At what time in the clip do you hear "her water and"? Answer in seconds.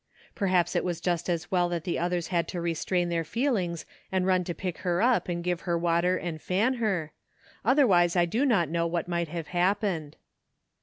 5.61-6.41